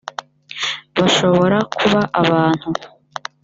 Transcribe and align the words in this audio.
bashobora 0.97 1.57
kuba 1.77 2.01
abantu 2.21 2.67